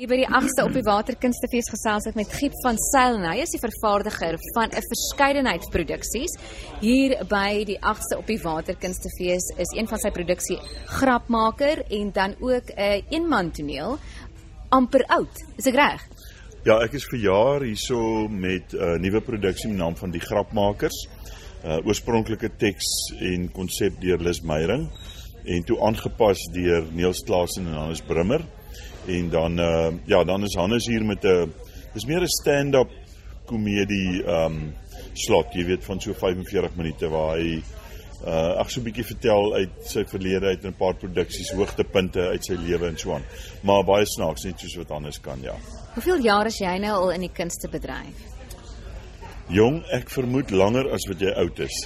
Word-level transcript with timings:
Hier 0.00 0.08
by 0.08 0.16
die 0.16 0.30
8ste 0.32 0.64
op 0.64 0.72
die 0.72 0.80
Waterkunstefees 0.80 1.66
gesels 1.68 2.06
ek 2.08 2.14
met 2.16 2.30
Giep 2.32 2.54
van 2.64 2.78
Sail 2.80 3.18
en 3.18 3.26
hy 3.28 3.42
is 3.42 3.50
die 3.52 3.58
vervaardiger 3.60 4.38
van 4.54 4.70
'n 4.72 4.84
verskeidenheid 4.86 5.66
produksies. 5.74 6.38
Hier 6.80 7.18
by 7.28 7.66
die 7.68 7.76
8ste 7.84 8.16
op 8.16 8.24
die 8.24 8.38
Waterkunstefees 8.40 9.50
is 9.60 9.74
een 9.76 9.84
van 9.90 10.00
sy 10.00 10.08
produksie 10.08 10.56
Grapmaker 10.88 11.84
en 11.92 12.12
dan 12.16 12.34
ook 12.40 12.72
'n 12.72 12.80
een 12.80 13.04
eenman 13.10 13.50
toneel 13.52 13.98
amper 14.70 15.04
oud. 15.08 15.36
Is 15.58 15.66
ek 15.66 15.74
reg? 15.74 16.00
Ja, 16.64 16.80
ek 16.80 16.94
is 16.94 17.04
vir 17.04 17.20
jaar 17.20 17.60
hierso 17.60 18.26
met 18.28 18.72
'n 18.72 18.76
uh, 18.80 18.96
nuwe 18.96 19.20
produksie 19.20 19.68
met 19.68 19.78
naam 19.78 19.96
van 19.96 20.10
die 20.10 20.20
Grapmakers. 20.20 21.08
Uh 21.62 21.76
oorspronklike 21.84 22.56
teks 22.56 23.12
en 23.20 23.52
konsep 23.52 24.00
deur 24.00 24.18
Lis 24.18 24.40
Meyering 24.40 24.88
en 25.44 25.62
toe 25.64 25.78
aangepas 25.80 26.38
deur 26.52 26.86
Niels 26.90 27.20
Klaasen 27.22 27.66
en 27.66 27.74
Hannes 27.74 28.00
Brimmer. 28.00 28.40
En 29.06 29.30
dan 29.30 29.58
uh 29.60 29.90
ja, 30.06 30.24
dan 30.24 30.44
is 30.44 30.54
Hannes 30.54 30.86
hier 30.86 31.04
met 31.04 31.24
'n 31.24 31.52
dis 31.92 32.06
meer 32.06 32.22
'n 32.22 32.28
stand-up 32.28 32.90
komedie 33.46 34.22
um 34.26 34.74
slot, 35.12 35.54
jy 35.54 35.64
weet 35.64 35.84
van 35.84 36.00
so 36.00 36.14
45 36.14 36.76
minute 36.76 37.08
waar 37.08 37.36
hy 37.36 37.62
uh 38.26 38.60
ag 38.60 38.70
so 38.70 38.80
'n 38.80 38.84
bietjie 38.84 39.04
vertel 39.04 39.54
uit 39.54 39.70
sy 39.84 40.04
verlede 40.04 40.46
uit 40.46 40.64
'n 40.64 40.76
paar 40.76 40.94
produksies, 40.94 41.52
hoogtepunte 41.52 42.20
uit 42.20 42.44
sy 42.44 42.54
lewe 42.54 42.86
en 42.86 42.98
so 42.98 43.14
aan. 43.14 43.24
Maar 43.62 43.84
baie 43.84 44.06
snaaks 44.06 44.44
net 44.44 44.60
soos 44.60 44.76
wat 44.76 44.88
Hannes 44.88 45.20
kan, 45.20 45.40
ja. 45.42 45.56
Hoeveel 45.94 46.20
jaar 46.22 46.46
is 46.46 46.58
jy 46.58 46.78
nou 46.78 46.92
al 46.92 47.10
in 47.10 47.20
die 47.20 47.32
kunstebedryf? 47.32 48.29
Jong, 49.50 49.80
ek 49.90 50.12
vermoed 50.14 50.52
langer 50.54 50.86
as 50.94 51.02
wat 51.10 51.22
jy 51.24 51.30
oud 51.42 51.58
is. 51.64 51.78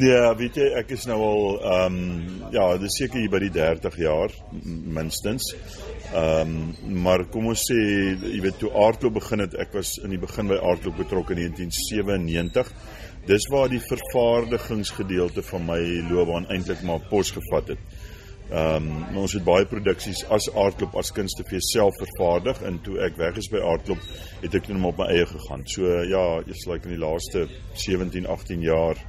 nee, 0.00 0.20
weet 0.40 0.56
jy, 0.56 0.68
ek 0.80 0.94
is 0.96 1.04
nou 1.08 1.18
al 1.20 1.42
ehm 1.58 1.98
um, 1.98 2.46
ja, 2.54 2.64
dis 2.80 2.96
seker 2.96 3.20
hier 3.20 3.32
by 3.34 3.42
die 3.44 3.52
30 3.52 3.98
jaar 4.00 4.32
minstens. 4.64 5.50
Ehm 6.14 6.54
um, 6.56 6.96
maar 7.04 7.26
kom 7.32 7.50
ons 7.52 7.66
sê, 7.68 7.76
jy 8.22 8.40
weet 8.44 8.56
toe 8.62 8.72
aardklop 8.72 9.18
begin 9.18 9.44
het, 9.44 9.58
ek 9.66 9.76
was 9.76 9.98
in 10.00 10.16
die 10.16 10.22
begin 10.22 10.48
by 10.48 10.56
aardklop 10.56 10.96
betrokke 11.02 11.36
in 11.36 11.44
1997. 11.44 12.72
Dis 13.28 13.48
waar 13.52 13.68
die 13.68 13.82
vervaardigingsgedeelte 13.82 15.44
van 15.50 15.68
my 15.68 15.80
loopbaan 16.08 16.48
eintlik 16.54 16.84
maar 16.88 17.04
pos 17.10 17.34
gevat 17.36 17.74
het. 17.74 17.96
Ehm 18.46 18.84
um, 18.86 19.16
ons 19.18 19.32
het 19.34 19.42
baie 19.42 19.66
produksies 19.66 20.20
as 20.30 20.44
Aardklop 20.54 20.92
as 21.00 21.08
kunstefees 21.10 21.66
self 21.72 21.96
vervaardig 21.98 22.60
en 22.68 22.76
toe 22.78 23.00
ek 23.02 23.16
weg 23.18 23.40
is 23.40 23.48
by 23.50 23.58
Aardklop 23.58 24.02
het 24.44 24.52
ek 24.54 24.68
net 24.70 24.84
op 24.86 25.00
my 25.00 25.08
eie 25.10 25.24
gegaan. 25.26 25.64
So 25.66 25.88
ja, 26.06 26.22
is 26.46 26.62
like 26.70 26.86
in 26.86 26.94
die 26.94 27.00
laaste 27.02 27.48
17, 27.74 28.28
18 28.30 28.60
jaar 28.62 29.00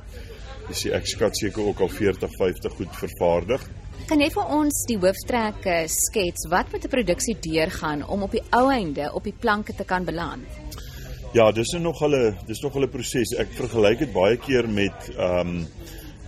is 0.73 0.81
ek 0.89 1.05
skat 1.05 1.37
seker 1.37 1.67
ook 1.69 1.83
al 1.85 1.91
40, 1.93 2.33
50 2.33 2.73
goed 2.79 2.97
vervaardig. 2.97 3.67
Kan 4.09 4.23
jy 4.25 4.31
vir 4.33 4.49
ons 4.55 4.79
die 4.89 4.97
hooftrekke 5.03 5.75
skets 5.85 6.47
wat 6.49 6.73
met 6.73 6.87
'n 6.87 6.93
produksie 6.95 7.37
deurgaan 7.37 8.01
om 8.07 8.23
op 8.23 8.31
die 8.31 8.43
ou 8.49 8.71
einde 8.73 9.11
op 9.13 9.23
die 9.23 9.37
planke 9.37 9.75
te 9.75 9.85
kan 9.85 10.05
beland? 10.05 10.47
Ja, 11.33 11.51
dis 11.51 11.77
nog 11.77 11.99
hulle 11.99 12.33
dis 12.47 12.61
nog 12.61 12.73
hulle 12.73 12.89
proses. 12.89 13.37
Ek 13.37 13.53
vergelyk 13.53 13.99
dit 13.99 14.13
baie 14.13 14.37
keer 14.37 14.67
met 14.67 15.13
ehm 15.13 15.61
um, 15.61 15.67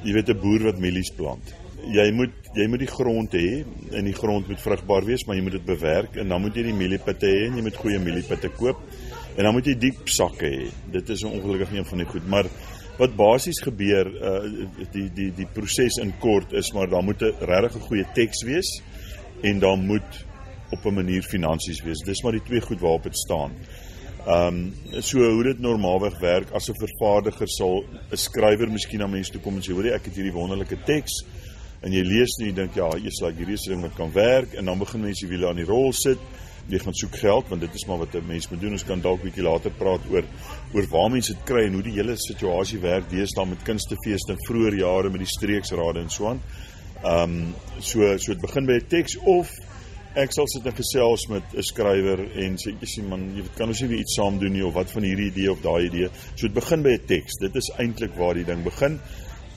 jy 0.03 0.13
weet 0.13 0.29
'n 0.29 0.39
boer 0.39 0.63
wat 0.69 0.77
mielies 0.77 1.09
plant 1.09 1.57
jy 1.93 2.11
moet 2.15 2.49
jy 2.57 2.65
moet 2.67 2.81
die 2.81 2.89
grond 2.89 3.35
hê 3.37 3.61
en 3.97 4.07
die 4.07 4.15
grond 4.17 4.47
moet 4.49 4.61
vrugbaar 4.61 5.05
wees, 5.05 5.25
maar 5.27 5.37
jy 5.37 5.43
moet 5.45 5.57
dit 5.59 5.65
bewerk 5.65 6.17
en 6.17 6.31
dan 6.33 6.41
moet 6.41 6.55
jy 6.57 6.63
die 6.69 6.77
mieliepitte 6.77 7.29
hê 7.29 7.47
en 7.47 7.59
jy 7.59 7.65
moet 7.65 7.77
goeie 7.77 7.99
mieliepitte 8.01 8.49
koop 8.57 8.81
en 9.35 9.45
dan 9.45 9.53
moet 9.53 9.69
jy 9.69 9.75
diep 9.79 10.09
sakke 10.09 10.49
hê. 10.49 10.69
Dit 10.91 11.09
is 11.13 11.23
ongelukkig 11.23 11.75
een 11.77 11.85
van 11.85 12.01
die 12.01 12.07
goed, 12.09 12.25
maar 12.27 12.49
wat 12.99 13.15
basies 13.15 13.61
gebeur 13.63 14.09
uh 14.11 14.39
die 14.93 15.07
die 15.15 15.29
die 15.35 15.47
proses 15.53 15.99
in 16.03 16.11
kort 16.19 16.53
is 16.57 16.73
maar 16.75 16.89
daar 16.89 17.05
moet 17.05 17.21
'n 17.21 17.45
regtig 17.51 17.85
goeie 17.87 18.05
teks 18.13 18.43
wees 18.43 18.81
en 19.41 19.59
dan 19.59 19.85
moet 19.85 20.25
op 20.71 20.85
'n 20.85 20.93
manier 20.93 21.23
finansies 21.23 21.81
wees. 21.81 22.03
Dis 22.05 22.23
maar 22.23 22.31
die 22.31 22.43
twee 22.43 22.61
goed 22.61 22.79
waarop 22.79 23.03
dit 23.03 23.17
staan. 23.17 23.51
Ehm 24.27 24.47
um, 24.47 24.73
so 25.01 25.17
hoe 25.19 25.43
dit 25.43 25.59
normaalweg 25.59 26.19
werk 26.19 26.51
as 26.51 26.69
'n 26.69 26.75
vervaardiger 26.75 27.47
sal 27.47 27.85
'n 28.11 28.17
skrywer 28.17 28.69
miskien 28.71 28.99
na 28.99 29.07
mense 29.07 29.31
toe 29.31 29.41
kom 29.41 29.55
en 29.55 29.61
sê 29.61 29.71
hoor 29.71 29.85
jy 29.85 29.93
ek 29.93 30.05
het 30.05 30.15
hierdie 30.15 30.33
wonderlike 30.33 30.77
teks 30.85 31.23
en 31.81 31.95
jy 31.95 32.03
lees 32.03 32.35
en 32.39 32.49
jy 32.49 32.53
dink 32.57 32.75
ja, 32.75 32.89
eers 32.99 33.21
laat 33.23 33.37
hierdie 33.39 33.57
ding 33.69 33.83
wat 33.85 33.95
kan 33.97 34.11
werk 34.15 34.55
en 34.59 34.67
dan 34.71 34.79
begin 34.81 35.05
mense 35.07 35.27
wiele 35.27 35.49
aan 35.49 35.61
die 35.61 35.67
rol 35.67 35.93
sit. 35.95 36.19
Jy 36.69 36.81
gaan 36.83 36.93
soek 36.93 37.15
geld 37.17 37.47
want 37.49 37.63
dit 37.63 37.75
is 37.75 37.85
maar 37.87 38.01
wat 38.03 38.15
'n 38.15 38.27
mens 38.27 38.49
moet 38.49 38.61
doen. 38.61 38.75
Ons 38.77 38.85
kan 38.85 39.01
dalk 39.01 39.23
bietjie 39.23 39.43
later 39.43 39.71
praat 39.71 40.01
oor 40.11 40.23
oor 40.73 40.87
waar 40.91 41.09
mense 41.09 41.33
dit 41.33 41.45
kry 41.45 41.65
en 41.65 41.73
hoe 41.73 41.83
die 41.83 41.95
hele 41.95 42.15
situasie 42.17 42.79
werk 42.79 43.09
deesdae 43.09 43.45
met 43.45 43.63
kunstefeeste 43.63 44.31
in 44.31 44.45
vroeë 44.47 44.77
jare 44.77 45.09
met 45.09 45.19
die 45.19 45.33
streeksrade 45.37 45.99
en 45.99 46.09
so 46.09 46.27
aan. 46.27 46.41
Ehm 47.03 47.23
um, 47.23 47.55
so 47.79 48.17
so 48.17 48.33
dit 48.33 48.41
begin 48.41 48.65
by 48.65 48.73
'n 48.73 48.87
teks 48.87 49.17
of 49.17 49.49
ek 50.15 50.31
sal 50.33 50.47
sit 50.47 50.65
en 50.65 50.75
gesels 50.75 51.27
met 51.29 51.43
'n 51.55 51.63
skrywer 51.63 52.19
en 52.19 52.57
sê 52.57 52.75
jy 52.79 52.85
sien 52.85 53.07
man, 53.07 53.35
jy 53.35 53.43
kan 53.55 53.67
ons 53.67 53.81
nie 53.81 53.99
iets 53.99 54.15
saam 54.15 54.39
doen 54.39 54.51
nie 54.51 54.65
of 54.65 54.73
wat 54.73 54.91
van 54.91 55.03
hierdie 55.03 55.31
idee 55.31 55.51
of 55.51 55.61
daai 55.61 55.85
idee. 55.85 56.09
So 56.35 56.47
dit 56.47 56.53
begin 56.53 56.81
by 56.83 56.93
'n 56.93 57.05
teks. 57.05 57.37
Dit 57.39 57.55
is 57.55 57.71
eintlik 57.77 58.15
waar 58.15 58.33
die 58.33 58.45
ding 58.45 58.63
begin 58.63 58.99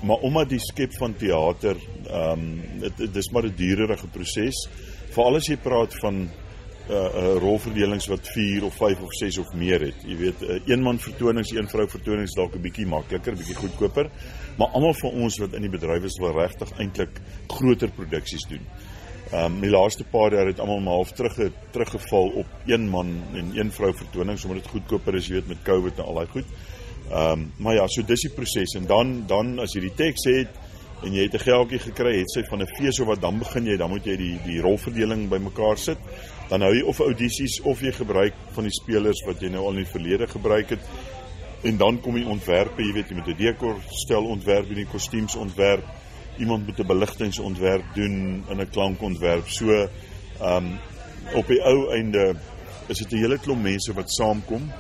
maar 0.02 0.22
omdat 0.26 0.48
die 0.48 0.60
skep 0.60 0.94
van 0.98 1.16
teater 1.16 1.76
ehm 2.06 2.30
um, 2.30 2.62
dit 2.80 3.14
dis 3.14 3.30
maar 3.30 3.46
'n 3.46 3.54
duurerige 3.56 4.08
proses 4.08 4.68
veral 5.14 5.36
as 5.36 5.48
jy 5.48 5.56
praat 5.56 5.94
van 6.00 6.14
'n 6.22 6.30
uh, 6.90 6.96
uh, 6.96 7.34
rolverdelings 7.38 8.06
wat 8.06 8.28
4 8.28 8.64
of 8.64 8.74
5 8.74 9.00
of 9.00 9.12
6 9.14 9.38
of 9.38 9.52
meer 9.54 9.80
het. 9.80 10.02
Jy 10.04 10.16
weet 10.16 10.40
'n 10.40 10.50
uh, 10.50 10.60
een 10.66 10.82
man 10.82 10.98
vertonings 10.98 11.50
een 11.50 11.68
vrou 11.68 11.88
vertonings 11.88 12.34
dalk 12.34 12.54
'n 12.54 12.60
bietjie 12.60 12.86
makliker 12.86 13.36
bietjie 13.36 13.54
goedkoper. 13.54 14.10
Maar 14.58 14.68
almal 14.68 14.94
van 14.94 15.10
ons 15.10 15.38
wat 15.38 15.52
in 15.52 15.62
die 15.62 15.70
bedryf 15.70 16.02
is 16.04 16.18
wil 16.18 16.32
regtig 16.32 16.70
eintlik 16.78 17.20
groter 17.46 17.90
produksies 17.90 18.48
doen. 18.48 18.66
Ehm 19.32 19.44
um, 19.44 19.60
die 19.60 19.70
laaste 19.70 20.04
paar 20.04 20.32
jaar 20.32 20.46
het 20.46 20.60
almal 20.60 20.80
maar 20.80 20.94
half 20.94 21.12
terug 21.12 21.38
teruggeval 21.70 22.28
op 22.28 22.46
een 22.66 22.88
man 22.88 23.22
en 23.32 23.56
een 23.56 23.72
vrou 23.72 23.94
vertonings 23.94 24.44
omdat 24.44 24.62
dit 24.62 24.72
goedkoper 24.72 25.14
is 25.14 25.26
jy 25.26 25.34
weet 25.34 25.48
met 25.48 25.62
covid 25.62 25.98
en 25.98 26.04
al 26.04 26.14
daai 26.14 26.26
goed 26.26 26.46
um, 27.12 27.52
maar 27.56 27.74
ja, 27.74 27.86
so 27.88 28.02
dis 28.02 28.20
die 28.20 28.32
proses 28.32 28.74
en 28.74 28.86
dan 28.86 29.24
dan 29.26 29.58
as 29.60 29.74
jy 29.74 29.80
die 29.80 29.96
teks 29.96 30.24
het 30.30 30.60
en 31.02 31.12
jy 31.12 31.26
het 31.26 31.34
'n 31.34 31.44
geldjie 31.44 31.78
gekry, 31.78 32.18
het 32.18 32.30
sy 32.30 32.42
van 32.48 32.62
'n 32.62 32.74
fees 32.78 33.00
of 33.00 33.06
wat 33.06 33.20
dan 33.20 33.38
begin 33.38 33.66
jy, 33.66 33.76
dan 33.76 33.90
moet 33.90 34.04
jy 34.04 34.16
die 34.16 34.38
die 34.44 34.60
rolverdeling 34.60 35.28
bymekaar 35.28 35.78
sit. 35.78 35.98
Dan 36.48 36.60
hou 36.60 36.74
jy 36.74 36.82
of 36.82 37.00
audisies 37.00 37.60
of 37.60 37.80
jy 37.80 37.92
gebruik 37.92 38.34
van 38.52 38.64
die 38.64 38.72
spelers 38.72 39.24
wat 39.26 39.40
jy 39.40 39.48
nou 39.48 39.64
al 39.64 39.70
in 39.70 39.84
die 39.84 39.92
verlede 39.92 40.26
gebruik 40.26 40.70
het. 40.70 40.80
En 41.62 41.76
dan 41.76 42.00
kom 42.00 42.14
die 42.14 42.26
ontwerpe, 42.26 42.82
jy 42.82 42.92
weet 42.92 43.08
jy 43.08 43.16
moet 43.16 43.28
'n 43.28 43.36
dekor 43.36 43.76
stel 43.88 44.24
ontwerp, 44.24 44.68
die 44.68 44.86
kostuums 44.86 45.34
ontwerp. 45.34 45.84
Iemand 46.38 46.66
moet 46.66 46.78
'n 46.78 46.86
beligtingsontwerp 46.86 47.84
doen 47.94 48.44
in 48.48 48.60
'n 48.60 48.70
klankontwerp. 48.70 49.48
So 49.48 49.70
ehm 49.72 50.56
um, 50.56 50.78
op 51.34 51.46
die 51.46 51.62
ou 51.62 51.90
einde 51.90 52.36
is 52.88 52.98
dit 52.98 53.12
'n 53.12 53.16
hele 53.16 53.38
klomp 53.38 53.62
mense 53.62 53.92
wat 53.92 54.10
saamkom 54.10 54.72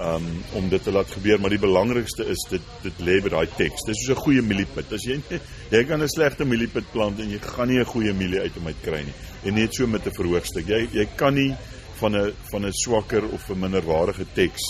um, 0.00 0.26
om 0.54 0.68
dit 0.68 0.82
te 0.82 0.92
laat 0.92 1.10
gebeur, 1.10 1.40
maar 1.40 1.54
die 1.54 1.62
belangrikste 1.62 2.26
is 2.32 2.42
dit 2.50 2.62
dit 2.82 3.04
lê 3.06 3.18
by 3.24 3.32
daai 3.32 3.46
teks. 3.56 3.86
Dis 3.86 4.02
soos 4.04 4.16
'n 4.16 4.22
goeie 4.24 4.42
mieliepit. 4.42 4.92
As 4.92 5.04
jy 5.04 5.20
jy 5.70 5.84
kan 5.84 6.02
'n 6.02 6.08
slegte 6.08 6.44
mieliepit 6.44 6.90
plant 6.92 7.20
en 7.20 7.30
jy 7.30 7.38
gaan 7.38 7.68
nie 7.68 7.78
'n 7.78 7.84
goeie 7.84 8.12
mielie 8.12 8.40
uit 8.40 8.54
hom 8.54 8.66
uit 8.66 8.82
kry 8.82 9.02
nie. 9.04 9.14
En 9.44 9.54
net 9.54 9.74
so 9.74 9.86
met 9.86 10.06
'n 10.06 10.10
verhoogstuk. 10.10 10.66
Jy 10.66 10.88
jy 10.92 11.06
kan 11.16 11.34
nie 11.34 11.54
van 12.00 12.16
'n 12.16 12.32
van 12.50 12.66
'n 12.66 12.72
swakker 12.72 13.24
of 13.32 13.50
'n 13.50 13.58
minderwaardige 13.58 14.26
teks 14.34 14.62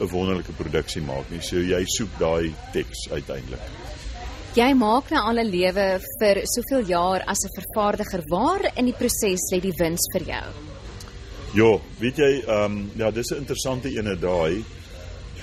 'n 0.00 0.08
wonderlike 0.08 0.52
produksie 0.52 1.02
maak 1.02 1.30
nie. 1.30 1.40
So 1.40 1.56
jy 1.56 1.84
soek 1.86 2.18
daai 2.18 2.54
teks 2.72 3.10
uiteindelik. 3.10 3.60
Jy 4.54 4.74
maak 4.74 5.10
nou 5.10 5.22
al 5.22 5.38
'n 5.38 5.50
lewe 5.50 6.00
vir 6.20 6.36
soveel 6.46 6.86
jaar 6.86 7.22
as 7.26 7.44
'n 7.44 7.54
vervaardiger. 7.60 8.22
Waar 8.28 8.72
in 8.76 8.84
die 8.84 8.94
proses 8.94 9.50
lê 9.52 9.60
die 9.60 9.74
wins 9.78 10.06
vir 10.12 10.22
jou? 10.26 10.73
Ja, 11.54 11.76
weet 12.00 12.16
jy, 12.18 12.30
ehm 12.42 12.64
um, 12.64 12.78
ja, 12.98 13.10
dis 13.14 13.30
'n 13.30 13.44
interessante 13.44 13.88
ene 13.88 14.16
daai. 14.18 14.64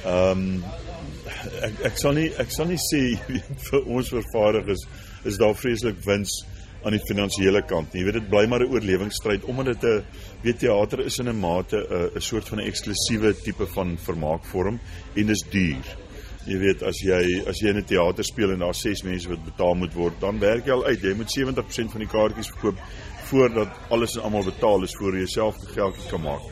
Ehm 0.04 0.42
um, 0.42 0.64
ek 1.64 1.86
ek 1.88 1.98
sal 2.02 2.14
nie 2.18 2.28
ek 2.38 2.52
sal 2.52 2.68
nie 2.68 2.80
sê 2.84 3.16
vir 3.68 3.88
ons 3.88 4.10
vervaardigers 4.12 4.84
is 5.24 5.38
daar 5.38 5.56
vreeslik 5.56 6.04
wins 6.06 6.42
aan 6.84 6.98
die 6.98 7.06
finansiële 7.08 7.62
kant. 7.70 7.96
Jy 7.96 8.04
weet 8.04 8.20
dit 8.20 8.30
bly 8.30 8.44
maar 8.46 8.66
'n 8.66 8.74
oorlewingsstryd 8.74 9.48
omdat 9.48 9.66
dit 9.72 9.84
'n 9.84 10.04
weet 10.44 10.60
teater 10.60 11.00
is 11.06 11.20
in 11.20 11.30
'n 11.30 11.40
mate 11.40 11.78
'n 11.78 12.12
'n 12.16 12.22
soort 12.22 12.50
van 12.50 12.60
'n 12.60 12.68
eksklusiewe 12.68 13.34
tipe 13.44 13.66
van 13.66 13.98
vermaakvorm 13.98 14.80
en 15.16 15.26
dis 15.26 15.44
duur. 15.50 15.86
Jy 16.46 16.58
weet 16.58 16.84
as 16.84 16.98
jy 17.06 17.44
as 17.48 17.60
jy 17.62 17.70
in 17.70 17.78
'n 17.78 17.86
teater 17.86 18.24
speel 18.24 18.52
en 18.52 18.60
daar 18.60 18.76
ses 18.76 19.04
mense 19.04 19.30
wat 19.30 19.46
betaal 19.46 19.76
moet 19.76 19.94
word, 19.94 20.20
dan 20.20 20.40
werk 20.40 20.66
jy 20.66 20.72
al 20.72 20.86
uit. 20.86 21.02
Jy 21.02 21.14
moet 21.14 21.32
70% 21.32 21.92
van 21.92 22.00
die 22.00 22.10
kaartjies 22.10 22.52
verkoop 22.52 22.78
voordat 23.32 23.76
alles 23.90 24.16
en 24.18 24.28
almal 24.28 24.48
betaal 24.48 24.84
is 24.88 24.96
voor 25.00 25.18
jy 25.18 25.28
self 25.32 25.60
die 25.64 25.74
geldjie 25.74 26.08
kan 26.12 26.24
maak. 26.26 26.48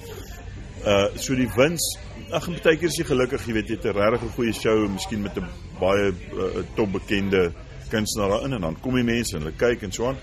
Uh 0.87 1.07
so 1.19 1.35
die 1.35 1.49
wins, 1.55 1.85
ag 2.31 2.47
en 2.47 2.59
baie 2.63 2.79
keer 2.79 2.91
is 2.91 2.99
jy 2.99 3.07
gelukkig, 3.09 3.47
jy 3.47 3.55
weet 3.57 3.71
jy 3.71 3.79
het 3.79 3.87
'n 3.91 3.97
regtig 3.97 4.35
goeie 4.35 4.53
show, 4.53 4.87
miskien 4.87 5.21
met 5.21 5.37
'n 5.37 5.47
baie 5.79 6.11
uh, 6.11 6.63
top 6.75 6.91
bekende 6.91 7.51
kunstenaar 7.89 8.29
daarin 8.29 8.53
en 8.53 8.61
dan 8.61 8.79
kom 8.81 8.95
die 8.95 9.03
mense 9.03 9.35
en 9.35 9.43
hulle 9.43 9.57
kyk 9.57 9.83
en 9.83 9.91
so 9.91 10.07
aan. 10.07 10.19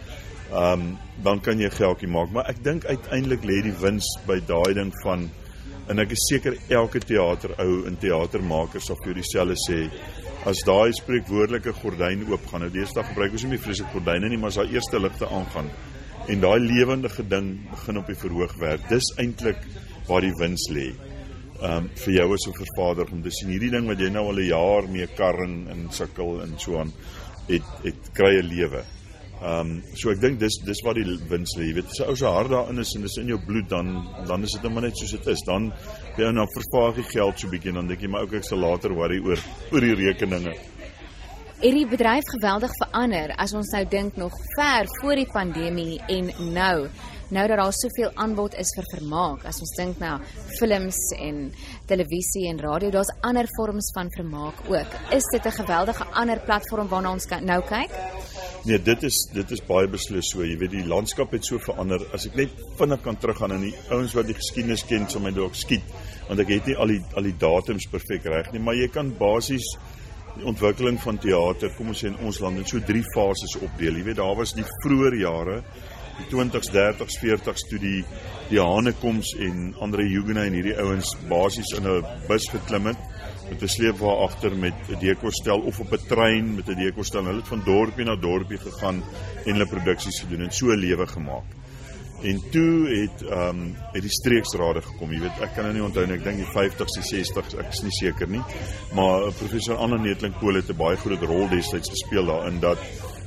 Um 0.52 0.98
dan 1.22 1.40
kan 1.40 1.58
jy 1.58 1.70
geldjie 1.70 2.08
maak, 2.08 2.30
maar 2.30 2.48
ek 2.48 2.62
dink 2.64 2.84
uiteindelik 2.84 3.44
lê 3.44 3.62
die 3.62 3.76
wins 3.80 4.06
by 4.26 4.40
daai 4.46 4.74
ding 4.74 4.92
van 5.02 5.30
en 5.88 6.02
ek 6.02 6.14
is 6.16 6.24
seker 6.30 6.56
elke 6.68 7.00
teaterou 7.00 7.86
en 7.86 7.98
teatermaker 8.02 8.82
sal 8.82 8.98
vir 9.04 9.14
dieselfde 9.20 9.56
sê 9.66 9.82
as 10.50 10.62
daai 10.66 10.92
spreekwoordelike 10.94 11.74
gordyn 11.80 12.24
oop 12.30 12.46
gaan 12.50 12.64
nou 12.64 12.70
deesdae 12.74 13.04
gebruik 13.10 13.36
ons 13.36 13.44
nie 13.46 13.52
meer 13.54 13.62
vreeslik 13.62 13.92
gordyne 13.94 14.30
nie 14.30 14.38
maar 14.38 14.52
as 14.52 14.58
daai 14.60 14.74
eerste 14.74 15.00
ligte 15.02 15.28
aangaan 15.38 15.70
En 16.26 16.40
daai 16.42 16.58
lewendige 16.58 17.22
ding 17.28 17.52
begin 17.70 18.00
op 18.00 18.08
die 18.10 18.18
verhoog 18.18 18.56
werk. 18.58 18.88
Dis 18.90 19.12
eintlik 19.22 19.60
waar 20.08 20.24
die 20.24 20.34
wins 20.40 20.64
lê. 20.74 20.88
Um 21.62 21.86
vir 22.02 22.12
jou 22.18 22.32
as 22.34 22.46
'n 22.48 22.56
vervaardiger 22.56 23.14
om 23.14 23.22
te 23.22 23.30
sien 23.30 23.48
hierdie 23.48 23.70
ding 23.70 23.86
wat 23.86 24.00
jy 24.00 24.10
nou 24.10 24.26
al 24.26 24.40
'n 24.40 24.48
jaar 24.48 24.88
mee 24.88 25.06
karring 25.06 25.68
en 25.70 25.86
sukkel 25.90 26.42
en 26.42 26.58
so 26.58 26.78
aan 26.78 26.92
het 27.48 27.62
het 27.84 28.12
kry 28.12 28.38
'n 28.38 28.48
lewe. 28.48 28.82
Ehm 29.42 29.60
um, 29.60 29.82
so 29.94 30.10
ek 30.10 30.20
dink 30.20 30.38
dis 30.40 30.58
dis 30.64 30.80
wat 30.82 30.96
die 30.96 31.04
wins 31.28 31.56
lê. 31.58 31.66
Jy 31.68 31.74
weet, 31.74 31.90
as 31.90 32.00
'n 32.00 32.08
ou 32.08 32.16
se 32.16 32.26
hart 32.26 32.50
daarin 32.50 32.78
is 32.78 32.94
en 32.96 33.02
dis 33.02 33.16
in 33.18 33.28
jou 33.28 33.38
bloed 33.38 33.68
dan 33.68 34.08
dan 34.26 34.42
is 34.42 34.52
dit 34.52 34.62
net 34.62 34.72
maar 34.72 34.82
net 34.82 34.96
soos 34.96 35.10
dit 35.10 35.26
is. 35.26 35.42
Dan 35.46 35.72
jy 36.16 36.32
nou 36.32 36.46
vervaag 36.54 36.96
jy 36.96 37.02
geld 37.02 37.38
so 37.38 37.48
bietjie 37.48 37.72
dan 37.72 37.86
dink 37.86 38.00
jy 38.00 38.08
maar 38.08 38.22
ook 38.22 38.32
ek 38.32 38.44
sal 38.44 38.58
later 38.58 38.94
worry 38.94 39.18
oor 39.18 39.38
oor 39.72 39.80
die 39.80 39.94
rekeninge. 39.94 40.54
Het 41.56 41.72
die 41.72 41.86
bedryf 41.88 42.26
geweldig 42.28 42.72
verander 42.76 43.30
as 43.40 43.54
ons 43.56 43.70
nou 43.72 43.80
dink 43.88 44.18
nog 44.20 44.34
ver 44.52 44.84
voor 44.98 45.16
die 45.16 45.28
pandemie 45.32 45.94
en 46.12 46.26
nou 46.52 46.88
nou 47.32 47.44
dat 47.48 47.56
daar 47.58 47.72
soveel 47.72 48.10
aanbod 48.14 48.54
is 48.60 48.74
vir 48.76 48.84
vermaak 48.90 49.46
as 49.48 49.62
ons 49.64 49.72
dink 49.78 49.96
na 49.98 50.18
films 50.58 50.98
en 51.16 51.38
televisie 51.88 52.44
en 52.50 52.60
radio 52.60 52.92
daar's 52.92 53.14
ander 53.24 53.48
vorms 53.56 53.88
van 53.96 54.12
vermaak 54.18 54.60
ook 54.68 54.98
is 55.16 55.24
dit 55.32 55.46
'n 55.46 55.56
geweldige 55.62 56.04
ander 56.12 56.40
platform 56.44 56.88
waarna 56.88 57.12
ons 57.12 57.26
kan 57.26 57.44
nou 57.44 57.62
kyk 57.62 57.90
Nee, 58.66 58.82
dit 58.82 59.02
is 59.02 59.16
dit 59.32 59.50
is 59.50 59.60
baie 59.66 59.86
beslis 59.86 60.28
so. 60.30 60.42
Jy 60.42 60.56
weet 60.58 60.70
die 60.70 60.86
landskap 60.86 61.30
het 61.30 61.44
so 61.44 61.58
verander. 61.58 62.02
As 62.12 62.26
ek 62.26 62.34
net 62.34 62.50
vinnig 62.78 63.02
kan 63.02 63.16
teruggaan 63.16 63.52
aan 63.52 63.62
die 63.62 63.76
ouens 63.90 64.14
wat 64.14 64.26
die 64.26 64.34
geskiedenis 64.34 64.82
ken, 64.84 65.08
sal 65.08 65.20
my 65.20 65.30
dalk 65.30 65.54
skiet, 65.54 65.84
want 66.28 66.40
ek 66.40 66.48
het 66.48 66.66
nie 66.66 66.76
al 66.76 66.86
die 66.86 67.02
al 67.14 67.22
die 67.22 67.36
datums 67.38 67.86
perfek 67.86 68.24
reg 68.24 68.50
nie, 68.52 68.58
maar 68.58 68.74
jy 68.74 68.88
kan 68.88 69.14
basies 69.18 69.76
ontwikkeling 70.44 71.00
van 71.00 71.18
teater, 71.18 71.70
kom 71.76 71.88
ons 71.88 72.02
sê 72.02 72.06
in 72.06 72.18
ons 72.26 72.40
land 72.40 72.58
in 72.58 72.66
so 72.66 72.80
drie 72.80 73.04
fases 73.14 73.56
opdeel. 73.60 73.96
Jy 73.96 74.04
weet 74.04 74.16
daar 74.16 74.36
was 74.36 74.52
die 74.52 74.66
vroeë 74.82 75.20
jare, 75.20 75.62
die 76.16 76.26
20s, 76.32 76.70
30s, 76.72 77.18
40s 77.20 77.68
toe 77.70 77.78
die 77.78 78.04
die 78.48 78.60
Hanekoms 78.62 79.32
en 79.42 79.74
Andre 79.82 80.04
Huguenot 80.06 80.46
en 80.46 80.54
hierdie 80.54 80.76
ouens 80.78 81.16
basies 81.28 81.72
in 81.76 81.86
'n 81.86 82.04
bus 82.28 82.48
geklim 82.48 82.86
het 82.86 82.98
met 83.50 83.62
'n 83.62 83.68
sleepwa 83.68 84.12
agter 84.24 84.56
met 84.56 84.74
'n 84.88 84.98
dekostel 85.00 85.60
of 85.60 85.80
op 85.80 85.92
'n 85.92 86.06
trein 86.08 86.54
met 86.54 86.68
'n 86.68 86.78
dekostel. 86.78 87.24
Hulle 87.24 87.40
het 87.40 87.48
van 87.48 87.62
dorpie 87.64 88.04
na 88.04 88.16
dorpie 88.16 88.58
gegaan 88.58 89.02
en 89.44 89.52
hulle 89.52 89.66
produksies 89.66 90.20
gedoen 90.20 90.42
en 90.42 90.52
so 90.52 90.66
'n 90.66 90.78
lewe 90.78 91.06
gemaak. 91.06 91.65
En 92.22 92.50
toe 92.50 92.88
het 92.88 93.22
ehm 93.28 93.48
um, 93.48 93.76
het 93.92 94.02
die 94.02 94.12
streeksrade 94.12 94.82
gekom. 94.82 95.12
Jy 95.12 95.20
weet, 95.20 95.40
ek 95.44 95.52
kan 95.54 95.66
nou 95.68 95.74
nie 95.76 95.84
onthou 95.84 96.06
nie, 96.06 96.16
ek 96.16 96.24
dink 96.24 96.40
die 96.40 96.52
50s, 96.54 96.96
die 96.96 97.20
60s, 97.20 97.56
ek 97.60 97.74
is 97.74 97.82
nie 97.84 97.92
seker 97.98 98.30
nie. 98.32 98.40
Maar 98.96 99.28
professor 99.36 99.76
Anna 99.76 99.98
Netling 100.00 100.38
Pool 100.40 100.56
het 100.56 100.70
'n 100.72 100.76
baie 100.76 100.96
groot 100.96 101.22
rol 101.22 101.48
destyds 101.48 101.92
gespeel 101.92 102.24
daarin 102.26 102.60
dat 102.60 102.78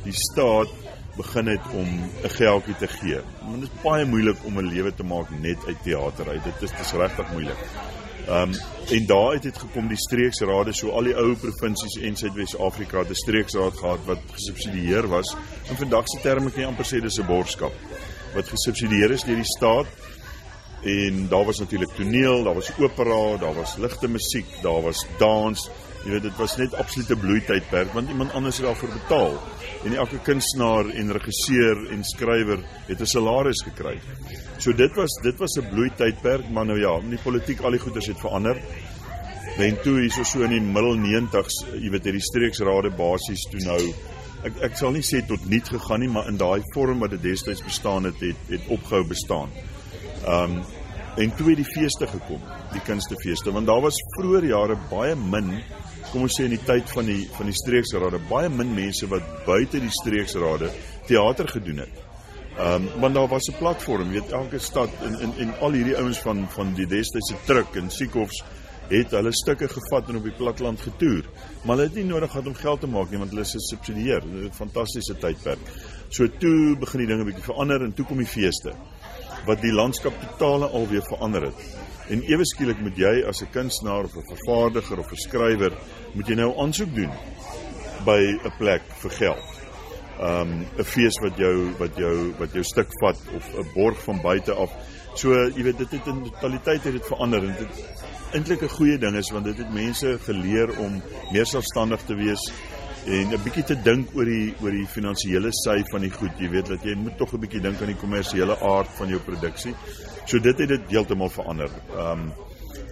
die 0.03 0.13
staat 0.13 0.73
begin 1.17 1.47
het 1.53 1.65
om 1.73 1.87
'n 2.23 2.29
geldjie 2.29 2.75
te 2.75 2.87
gee. 2.87 3.21
Want 3.41 3.61
dit 3.61 3.69
is 3.69 3.81
baie 3.83 4.05
moeilik 4.05 4.37
om 4.43 4.57
'n 4.57 4.73
lewe 4.73 4.93
te 4.93 5.03
maak 5.03 5.29
net 5.29 5.65
uit 5.67 5.83
teater 5.83 6.29
uit. 6.29 6.43
Dit 6.43 6.61
is 6.61 6.77
dis 6.77 6.91
regtig 6.91 7.31
moeilik. 7.31 7.61
Ehm 8.27 8.49
um, 8.49 8.53
en 8.89 9.05
daar 9.05 9.33
het 9.33 9.57
gekom 9.57 9.87
die 9.87 9.97
streeksrade 9.97 10.73
so 10.73 10.89
al 10.89 11.03
die 11.03 11.15
ou 11.15 11.35
provinsies 11.35 12.01
en 12.01 12.15
Suidwes-Afrika 12.15 12.97
het 12.99 13.09
'n 13.09 13.13
streeksraad 13.13 13.77
gehad 13.77 14.05
wat 14.05 14.19
gesubsidieer 14.31 15.07
was. 15.07 15.35
In 15.69 15.75
vandag 15.75 16.03
se 16.05 16.21
terme 16.21 16.51
kan 16.51 16.61
jy 16.61 16.67
amper 16.67 16.85
sê 16.85 17.01
dis 17.01 17.19
'n 17.19 17.25
borgskap 17.25 17.73
wat 18.33 18.49
gesubsidieer 18.49 19.11
is 19.11 19.23
deur 19.23 19.35
die 19.35 19.53
staat. 19.57 19.87
En 20.83 21.27
daar 21.27 21.45
was 21.45 21.59
natuurlik 21.59 21.91
toneel, 21.95 22.43
daar 22.43 22.55
was 22.55 22.71
opera, 22.77 23.37
daar 23.37 23.53
was 23.53 23.75
ligte 23.77 24.07
musiek, 24.07 24.47
daar 24.61 24.81
was 24.81 25.05
dans. 25.17 25.69
Jy 26.03 26.13
weet 26.13 26.29
dit 26.29 26.37
was 26.39 26.55
net 26.55 26.75
absolute 26.79 27.15
bloeitydperk 27.19 27.91
want 27.93 28.09
iemand 28.09 28.31
anders 28.33 28.57
het 28.57 28.65
daarvoor 28.65 28.93
betaal. 28.93 29.33
En 29.83 29.95
elke 29.95 30.19
kunstenaar 30.23 30.87
en 30.89 31.11
regisseur 31.11 31.89
en 31.91 32.03
skrywer 32.03 32.59
het 32.87 33.01
'n 33.01 33.05
salaris 33.05 33.61
gekry. 33.63 33.99
So 34.57 34.73
dit 34.73 34.95
was 34.95 35.19
dit 35.21 35.37
was 35.37 35.57
'n 35.57 35.69
bloeitydperk, 35.69 36.49
maar 36.49 36.65
nou 36.65 36.79
ja, 36.79 36.99
in 36.99 37.09
die 37.09 37.23
politiek 37.23 37.59
al 37.59 37.71
die 37.71 37.79
goeders 37.79 38.07
het 38.07 38.19
verander. 38.19 38.57
En 39.57 39.81
toe 39.81 39.99
hier 39.99 40.11
so 40.11 40.23
so 40.23 40.41
in 40.41 40.49
die 40.49 40.61
middel 40.61 40.95
90s, 40.95 41.65
jy 41.73 41.89
weet 41.89 42.03
hierdie 42.03 42.21
streeksrade 42.21 42.89
basies 42.89 43.41
toe 43.51 43.59
nou 43.59 43.93
ek 44.47 44.61
ek 44.69 44.77
sal 44.79 44.91
nie 44.95 45.03
sê 45.05 45.21
tot 45.27 45.45
niet 45.49 45.67
gegaan 45.67 45.99
nie, 45.99 46.11
maar 46.11 46.27
in 46.27 46.37
daai 46.37 46.61
vorm 46.73 46.99
wat 47.03 47.11
dit 47.15 47.23
destyds 47.23 47.63
bestaan 47.65 48.07
het, 48.09 48.19
het 48.23 48.51
het 48.53 48.67
opgehou 48.67 49.05
bestaan. 49.07 49.49
Um 50.27 50.61
en 51.19 51.31
toe 51.35 51.49
het 51.49 51.57
die 51.59 51.67
feeste 51.67 52.07
gekom, 52.07 52.39
die 52.71 52.81
kunstefeeste, 52.85 53.51
want 53.51 53.67
daar 53.67 53.81
was 53.83 53.97
vroeër 54.15 54.45
jare 54.45 54.77
baie 54.91 55.15
min 55.19 55.57
kom 56.11 56.23
ons 56.25 56.37
sê 56.37 56.45
in 56.47 56.53
die 56.55 56.65
tyd 56.65 56.89
van 56.93 57.09
die 57.09 57.23
van 57.35 57.49
die 57.49 57.57
streeksrade 57.57 58.21
baie 58.29 58.49
min 58.49 58.71
mense 58.75 59.09
wat 59.11 59.25
buite 59.45 59.81
die 59.81 59.91
streeksrade 59.93 60.71
teater 61.09 61.49
gedoen 61.57 61.83
het. 61.85 62.05
Ehm 62.59 62.87
um, 62.87 63.01
want 63.01 63.15
daar 63.15 63.27
was 63.27 63.49
'n 63.49 63.57
platform, 63.59 64.09
weet 64.11 64.31
elke 64.31 64.59
stad 64.59 64.89
en 65.03 65.19
en 65.19 65.33
en 65.37 65.53
al 65.59 65.71
hierdie 65.71 65.97
ouens 65.97 66.19
van 66.19 66.47
van 66.49 66.73
die 66.73 66.87
destydse 66.87 67.35
truk 67.45 67.75
en 67.75 67.91
Siekhofs 67.91 68.43
het 68.89 69.11
hulle 69.11 69.31
stukke 69.33 69.67
gevat 69.69 70.09
en 70.09 70.19
op 70.19 70.23
die 70.23 70.35
platteland 70.37 70.81
getoer. 70.81 71.27
Maar 71.63 71.75
hulle 71.75 71.87
het 71.87 71.95
nie 71.99 72.05
nodig 72.09 72.31
gehad 72.31 72.47
om 72.47 72.55
geld 72.57 72.81
te 72.81 72.89
maak 72.89 73.11
nie 73.11 73.19
want 73.21 73.33
hulle 73.33 73.45
is 73.45 73.55
gesubsidieer. 73.57 74.21
Dit 74.21 74.41
is 74.41 74.49
'n 74.49 74.61
fantastiese 74.63 75.15
tydperk. 75.17 75.59
So 76.09 76.27
toe 76.27 76.77
begin 76.79 76.99
die 76.99 77.07
dinge 77.07 77.25
bietjie 77.25 77.43
verander 77.43 77.83
en 77.83 77.93
toe 77.93 78.05
kom 78.05 78.17
die 78.17 78.25
feeste 78.25 78.73
wat 79.45 79.61
die 79.61 79.71
landskap 79.73 80.13
totaal 80.21 80.63
alweer 80.63 81.03
verander 81.03 81.41
het. 81.41 81.59
En 82.09 82.21
ewe 82.23 82.45
skielik 82.45 82.79
moet 82.81 82.97
jy 82.97 83.23
as 83.27 83.41
'n 83.41 83.51
kunstenaar 83.51 84.03
of 84.03 84.15
'n 84.15 84.35
vervaardiger 84.35 84.99
of 84.99 85.11
'n 85.11 85.15
skrywer 85.15 85.73
moet 86.13 86.27
jy 86.27 86.35
nou 86.35 86.59
aansoek 86.59 86.95
doen 86.95 87.11
by 88.05 88.19
'n 88.43 88.53
plek 88.57 88.81
vir 89.01 89.11
geld 89.11 89.59
um 90.19 90.65
'n 90.77 90.83
fees 90.83 91.15
wat 91.23 91.37
jou 91.37 91.71
wat 91.79 91.97
jou 91.97 92.33
wat 92.39 92.53
jou 92.53 92.63
stuk 92.63 92.89
vat 93.01 93.19
of 93.35 93.45
'n 93.55 93.67
borg 93.73 93.97
van 94.03 94.21
buite 94.21 94.53
af. 94.53 94.71
So 95.15 95.33
jy 95.33 95.63
weet 95.63 95.77
dit 95.77 95.91
het 95.91 96.07
in 96.07 96.23
totaliteit 96.23 96.83
het 96.83 96.93
dit 96.93 97.05
verander 97.05 97.43
en 97.43 97.55
dit 97.57 97.85
eintlik 98.33 98.61
'n 98.63 98.75
goeie 98.77 98.97
ding 98.97 99.15
is 99.15 99.31
want 99.31 99.45
dit 99.45 99.57
het 99.57 99.73
mense 99.73 100.17
geleer 100.25 100.77
om 100.79 101.01
meer 101.31 101.45
selfstandig 101.45 102.01
te 102.05 102.15
wees 102.15 102.51
en 103.05 103.33
'n 103.33 103.43
bietjie 103.43 103.63
te 103.63 103.75
dink 103.75 104.15
oor 104.15 104.25
die 104.25 104.53
oor 104.61 104.71
die 104.71 104.85
finansiële 104.85 105.49
sy 105.51 105.81
van 105.91 106.01
die 106.01 106.11
goed. 106.11 106.31
Jy 106.39 106.49
weet 106.49 106.67
dat 106.67 106.83
jy 106.83 106.95
moet 106.95 107.17
tog 107.17 107.33
'n 107.33 107.39
bietjie 107.39 107.61
dink 107.61 107.81
aan 107.81 107.93
die 107.93 108.01
kommersiële 108.01 108.59
aard 108.59 108.89
van 108.97 109.07
jou 109.07 109.19
produksie. 109.19 109.75
So 110.25 110.39
dit 110.39 110.57
het 110.57 110.69
dit 110.69 110.89
heeltemal 110.89 111.29
verander. 111.29 111.69
Um 111.97 112.31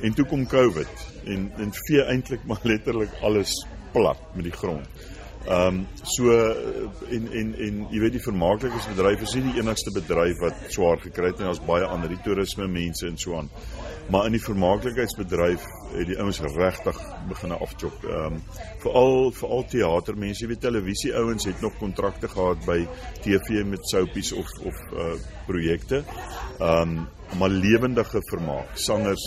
en 0.01 0.13
toe 0.13 0.25
kom 0.25 0.47
COVID 0.47 0.87
en 1.25 1.51
en 1.57 1.71
vee 1.73 2.03
eintlik 2.03 2.43
maar 2.45 2.59
letterlik 2.63 3.09
alles 3.21 3.65
plat 3.91 4.19
met 4.35 4.43
die 4.43 4.53
grond. 4.53 4.87
Ehm 5.45 5.67
um, 5.67 5.87
so 6.03 6.31
en 7.09 7.27
en 7.31 7.53
en 7.55 7.75
jy 7.91 7.99
weet 8.03 8.17
die 8.17 8.23
vermaaklikheidsbedryf 8.23 9.21
is 9.23 9.35
nie 9.37 9.43
die 9.45 9.61
enigste 9.61 9.93
bedryf 9.95 10.41
wat 10.43 10.65
swaar 10.73 10.99
gekry 10.99 11.31
het 11.31 11.39
nie. 11.39 11.47
Daar's 11.47 11.63
baie 11.63 11.87
ander, 11.87 12.11
die 12.11 12.19
toerisme 12.25 12.67
mense 12.67 13.07
en 13.07 13.17
so 13.17 13.37
aan. 13.37 13.49
Maar 14.11 14.25
in 14.27 14.35
die 14.35 14.43
vermaaklikheidsbedryf 14.43 15.63
het 15.93 16.07
die 16.07 16.17
ouens 16.19 16.41
regtig 16.41 16.99
begin 17.29 17.55
afchop. 17.55 18.03
Ehm 18.03 18.39
um, 18.39 18.41
veral 18.83 19.31
veral 19.39 19.63
teatermense, 19.71 20.43
jy 20.43 20.51
weet 20.51 20.65
televisie 20.67 21.15
ouens 21.15 21.47
het 21.47 21.61
nog 21.61 21.77
kontrakte 21.79 22.27
gehad 22.27 22.65
by 22.65 22.81
TV 23.23 23.63
met 23.63 23.87
soapies 23.87 24.33
of 24.33 24.51
of 24.63 24.83
uh 24.93 25.13
projekte. 25.47 26.03
Ehm 26.59 26.97
um, 26.97 27.07
maar 27.35 27.49
lewendige 27.49 28.21
vermaak. 28.29 28.77
Sangers, 28.79 29.25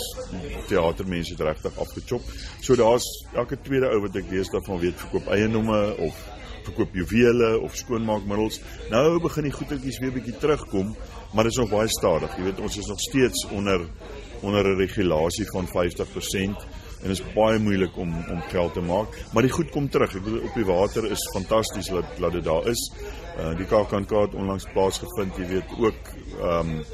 teatermense 0.69 1.33
het 1.33 1.41
regtig 1.41 1.79
afgechop. 1.79 2.23
So 2.61 2.75
daar's 2.75 3.07
elke 3.35 3.61
tweede 3.61 3.91
ou 3.93 4.01
wat 4.01 4.17
ek 4.17 4.31
lees 4.31 4.51
daarvan 4.51 4.81
weet 4.81 4.97
verkoop 4.97 5.29
eiendomme 5.29 5.81
of 5.97 6.23
verkoop 6.65 6.95
juwele 6.95 7.59
of 7.61 7.77
skoonmaakmiddels. 7.77 8.61
Nou 8.91 9.21
begin 9.23 9.49
die 9.49 9.55
goedertjies 9.55 10.01
weer 10.03 10.13
bietjie 10.15 10.37
terugkom, 10.41 10.95
maar 11.35 11.49
dit 11.49 11.55
is 11.55 11.61
nog 11.63 11.73
baie 11.73 11.89
stadig. 11.93 12.37
Jy 12.37 12.49
weet 12.49 12.61
ons 12.61 12.79
is 12.81 12.91
nog 12.91 13.01
steeds 13.01 13.47
onder 13.51 13.87
onder 14.41 14.65
'n 14.65 14.77
regulasie 14.77 15.45
van 15.53 15.67
50% 15.69 16.65
en 17.03 17.09
dit 17.09 17.19
is 17.19 17.33
baie 17.35 17.59
moeilik 17.59 17.97
om 17.97 18.09
om 18.31 18.41
geld 18.49 18.73
te 18.73 18.81
maak, 18.81 19.09
maar 19.33 19.43
die 19.43 19.53
goed 19.53 19.71
kom 19.71 19.89
terug. 19.89 20.15
Ek 20.17 20.25
bedoel 20.25 20.49
op 20.49 20.55
die 20.55 20.65
water 20.65 21.11
is 21.11 21.31
fantasties 21.33 21.89
dat 21.89 22.05
dat 22.19 22.33
dit 22.33 22.45
daar 22.45 22.67
is. 22.67 22.93
Uh 23.39 23.57
die 23.57 23.67
KAKNK 23.67 24.11
het 24.11 24.35
onlangs 24.35 24.67
plaasgevind, 24.73 25.37
jy 25.37 25.47
weet 25.47 25.71
ook 25.79 26.01
ehm 26.41 26.69
um, 26.69 26.85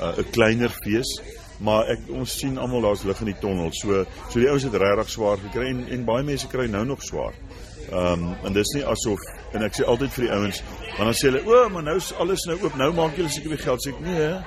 uh, 0.00 0.18
'n 0.18 0.30
kleiner 0.30 0.70
fees, 0.82 1.20
maar 1.58 1.88
ek 1.92 2.08
ons 2.10 2.38
sien 2.38 2.58
almal 2.58 2.82
daar's 2.82 3.04
lig 3.04 3.20
in 3.20 3.32
die 3.32 3.40
tonnel. 3.40 3.72
So 3.72 4.04
so 4.30 4.40
die 4.40 4.48
ouens 4.48 4.66
het 4.66 4.74
regtig 4.74 5.10
swaar 5.10 5.38
gekry 5.38 5.68
en 5.70 5.86
en 5.88 6.04
baie 6.04 6.24
mense 6.24 6.48
kry 6.48 6.66
nou 6.66 6.84
nog 6.84 7.02
swaar. 7.02 7.34
Ehm 7.92 8.24
um, 8.24 8.34
en 8.44 8.52
dis 8.52 8.74
nie 8.74 8.84
asof 8.84 9.20
en 9.52 9.62
ek 9.62 9.76
sê 9.76 9.84
altyd 9.84 10.12
vir 10.16 10.24
die 10.24 10.32
ouens, 10.32 10.62
dan 10.98 11.12
sê 11.12 11.30
hulle, 11.30 11.44
"O, 11.46 11.68
maar 11.68 11.82
nou 11.82 11.96
is 11.96 12.12
alles 12.18 12.44
nou 12.46 12.58
oop. 12.62 12.76
Nou 12.76 12.92
maak 12.92 13.16
julle 13.16 13.28
seker 13.28 13.48
weer 13.48 13.58
geld." 13.58 13.86
Sê 13.86 13.92
ek, 13.92 14.00
"Nee, 14.00 14.40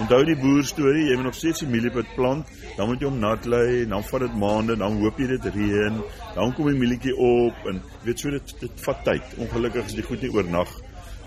onthou 0.00 0.24
die 0.24 0.36
boer 0.36 0.64
storie, 0.64 1.08
jy 1.08 1.16
moet 1.18 1.24
nog 1.24 1.34
steeds 1.34 1.60
die 1.60 1.68
mieliepot 1.68 2.14
plant, 2.16 2.48
dan 2.76 2.88
moet 2.88 3.00
jy 3.00 3.08
hom 3.08 3.18
nat 3.18 3.46
lê, 3.50 3.84
dan 3.88 4.04
vat 4.04 4.20
dit 4.20 4.36
maande, 4.40 4.76
dan 4.76 5.00
hoop 5.02 5.18
jy 5.18 5.26
dit 5.34 5.48
reën, 5.54 5.98
dan 6.34 6.54
kom 6.56 6.70
die 6.70 6.78
mielietjie 6.78 7.14
op 7.16 7.68
en 7.70 7.82
weet 8.06 8.18
so 8.18 8.30
dit 8.30 8.54
dit 8.60 8.84
vat 8.86 9.04
tyd. 9.04 9.36
Ongelukkig 9.38 9.86
is 9.86 9.94
dit 9.94 10.08
goed 10.08 10.22
nie 10.24 10.32
oornag 10.32 10.68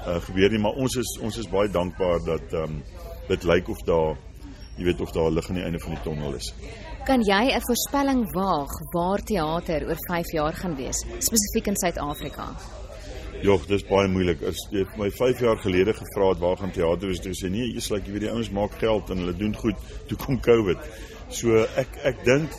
uh, 0.06 0.20
gebeur 0.28 0.54
nie, 0.54 0.62
maar 0.62 0.82
ons 0.82 0.98
is 1.02 1.18
ons 1.22 1.38
is 1.42 1.50
baie 1.52 1.70
dankbaar 1.72 2.24
dat 2.26 2.54
ehm 2.54 2.64
um, 2.64 2.82
dit 3.28 3.44
lyk 3.44 3.70
of 3.70 3.82
daar 3.88 4.16
jy 4.76 4.84
weet 4.90 5.02
of 5.02 5.12
daar 5.16 5.32
lig 5.32 5.48
aan 5.50 5.60
die 5.60 5.64
einde 5.64 5.80
van 5.80 5.96
die 5.96 6.04
tonnel 6.04 6.34
is. 6.36 6.54
Kan 7.06 7.22
jy 7.24 7.54
'n 7.54 7.62
voorspelling 7.68 8.24
waag 8.34 8.74
waar 8.92 9.22
teater 9.24 9.88
oor 9.88 10.00
5 10.08 10.32
jaar 10.32 10.54
gaan 10.54 10.76
wees, 10.76 11.06
spesifiek 11.20 11.68
in 11.68 11.78
Suid-Afrika? 11.78 12.48
Jogg, 13.42 13.66
dis 13.68 13.84
baie 13.84 14.08
moeilik. 14.08 14.42
As 14.44 14.58
jy 14.72 14.86
my 14.98 15.10
5 15.12 15.40
jaar 15.40 15.58
gelede 15.58 15.94
gevra 15.94 16.30
het 16.30 16.40
waar 16.40 16.58
gaan 16.58 16.72
teater 16.72 17.10
is, 17.10 17.20
dis 17.20 17.44
sê 17.44 17.50
nee, 17.50 17.74
jy's 17.74 17.90
like 17.92 18.08
jy 18.08 18.16
weet 18.16 18.28
die 18.28 18.32
ouens 18.32 18.50
maak 18.50 18.78
geld 18.80 19.10
en 19.10 19.18
hulle 19.18 19.36
doen 19.38 19.56
goed. 19.56 19.76
Toe 20.08 20.18
kom 20.18 20.40
COVID. 20.40 20.78
So 21.30 21.66
ek 21.76 22.00
ek 22.04 22.24
dink 22.26 22.50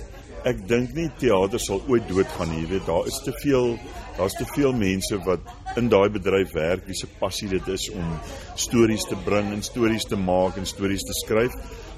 ek 0.47 0.69
dink 0.69 0.95
nie 0.95 1.09
teater 1.19 1.59
sal 1.59 1.83
ooit 1.89 2.09
doodgaan 2.09 2.53
nie. 2.53 2.63
Jy 2.63 2.69
weet 2.77 2.87
daar 2.87 3.07
is 3.07 3.19
te 3.25 3.33
veel 3.43 3.79
daar's 4.17 4.37
te 4.39 4.47
veel 4.55 4.73
mense 4.77 5.19
wat 5.25 5.77
in 5.77 5.91
daai 5.93 6.09
bedryf 6.13 6.55
werk 6.57 6.87
wie 6.87 6.97
se 6.97 7.09
passie 7.21 7.49
dit 7.49 7.69
is 7.69 7.89
om 7.93 8.15
stories 8.55 9.05
te 9.11 9.19
bring 9.25 9.53
en 9.53 9.63
stories 9.63 10.09
te 10.09 10.17
maak 10.17 10.57
en 10.57 10.67
stories 10.67 11.05
te 11.05 11.17
skryf. 11.25 11.53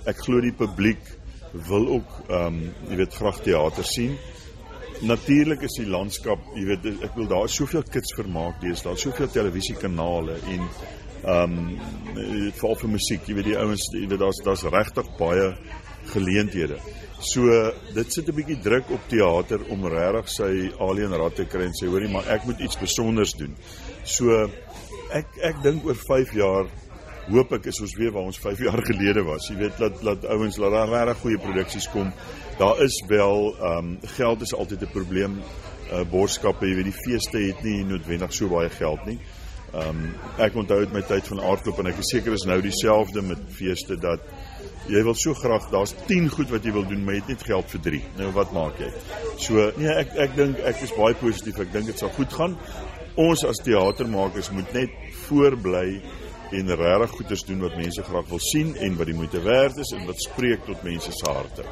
Ek 0.09 0.25
glo 0.25 0.43
die 0.43 0.55
publiek 0.57 1.15
wil 1.69 1.89
ook 1.99 2.19
ehm 2.29 2.47
um, 2.47 2.59
jy 2.91 3.01
weet 3.03 3.15
graag 3.21 3.41
teater 3.45 3.87
sien 3.87 4.19
natuurlik 5.07 5.63
is 5.63 5.77
die 5.79 5.89
landskap, 5.91 6.43
jy 6.57 6.65
weet 6.73 6.87
ek 7.07 7.17
wil 7.19 7.29
daar 7.31 7.51
soveel 7.53 7.85
kits 7.93 8.15
vermaak 8.19 8.61
dis 8.63 8.83
daar 8.83 8.99
soveel 8.99 9.31
televisiekanale 9.33 10.39
en 10.55 10.65
ehm 11.19 11.59
um, 11.59 11.71
veral 12.59 12.77
vir 12.79 12.91
musiek, 12.91 13.27
jy 13.27 13.35
weet 13.39 13.51
die 13.51 13.59
ouens 13.59 13.85
daar's 13.93 14.41
daar's 14.47 14.65
regtig 14.73 15.09
baie 15.19 15.49
geleenthede. 16.13 16.79
So 17.21 17.73
dit 17.95 18.13
sit 18.13 18.29
'n 18.29 18.35
bietjie 18.35 18.59
druk 18.63 18.91
op 18.91 19.09
teater 19.09 19.61
om 19.71 19.87
regtig 19.87 20.29
sy 20.29 20.71
alien 20.79 21.13
rad 21.13 21.35
te 21.35 21.45
kry 21.45 21.65
en 21.65 21.75
sê 21.75 21.87
hoorie 21.87 22.09
maar 22.09 22.29
ek 22.29 22.45
moet 22.45 22.61
iets 22.61 22.75
spesiaals 22.75 23.35
doen. 23.37 23.57
So 24.05 24.51
ek 25.11 25.27
ek 25.43 25.63
dink 25.63 25.85
oor 25.85 25.97
5 25.97 26.33
jaar 26.35 26.67
hoop 27.29 27.53
ek 27.53 27.67
is 27.67 27.81
ons 27.81 27.97
weer 27.97 28.13
waar 28.13 28.29
ons 28.31 28.39
5 28.39 28.59
jaar 28.67 28.83
gelede 28.83 29.25
was. 29.25 29.49
Jy 29.49 29.57
weet 29.57 29.79
dat 29.79 30.03
dat 30.03 30.25
ouens 30.27 30.57
laat 30.57 30.73
daar 30.73 30.89
regtig 30.89 31.23
goeie 31.23 31.39
produksies 31.39 31.89
kom 31.91 32.13
daar 32.59 32.83
is 32.83 33.05
wel 33.07 33.55
ehm 33.61 33.79
um, 33.79 33.99
geld 34.03 34.41
is 34.41 34.55
altyd 34.55 34.81
'n 34.81 34.91
probleem. 34.93 35.43
Uh 35.93 36.05
borskappe, 36.11 36.67
jy 36.67 36.75
weet 36.75 36.85
die 36.85 37.03
feeste 37.03 37.39
het 37.39 37.63
nie 37.63 37.85
noodwendig 37.85 38.33
so 38.33 38.49
baie 38.49 38.71
geld 38.71 39.07
nie. 39.07 39.19
Ehm 39.73 39.89
um, 39.89 40.15
ek 40.39 40.55
onthou 40.55 40.79
uit 40.79 40.93
my 40.93 41.03
tyd 41.03 41.27
van 41.27 41.41
aardklop 41.41 41.79
en 41.79 41.87
ek 41.87 41.99
is 41.99 42.11
seker 42.11 42.33
is 42.33 42.45
nou 42.45 42.61
dieselfde 42.61 43.23
met 43.23 43.39
feeste 43.49 43.97
dat 43.97 44.21
jy 44.89 45.03
wil 45.05 45.17
so 45.19 45.37
graag 45.37 45.69
daar's 45.73 45.95
10 46.09 46.31
goed 46.33 46.53
wat 46.53 46.65
jy 46.65 46.73
wil 46.77 46.87
doen, 46.89 47.03
maar 47.05 47.19
jy 47.19 47.25
het 47.25 47.35
net 47.35 47.45
geld 47.49 47.75
vir 47.75 47.83
3. 47.89 48.01
Nou 48.21 48.31
wat 48.37 48.55
maak 48.57 48.81
jy? 48.81 48.89
So 49.41 49.69
nee, 49.77 49.91
ek 50.05 50.15
ek 50.27 50.39
dink 50.39 50.63
ek 50.69 50.81
is 50.87 50.95
baie 50.97 51.19
positief. 51.21 51.61
Ek 51.65 51.75
dink 51.75 51.93
dit 51.93 52.01
sal 52.01 52.13
goed 52.17 52.33
gaan. 52.33 52.57
Ons 53.19 53.45
as 53.49 53.61
teatermakers 53.67 54.53
moet 54.55 54.73
net 54.77 54.95
voorbly 55.27 56.01
en 56.55 56.75
regtig 56.81 57.17
goeders 57.19 57.45
doen 57.45 57.61
wat 57.67 57.77
mense 57.77 58.03
graag 58.03 58.29
wil 58.31 58.41
sien 58.41 58.75
en 58.77 58.97
wat 58.97 59.11
die 59.11 59.17
moeite 59.19 59.43
werd 59.45 59.77
is 59.83 59.93
en 59.97 60.07
wat 60.09 60.23
spreek 60.25 60.65
tot 60.65 60.85
mense 60.87 61.13
se 61.13 61.29
harte. 61.29 61.67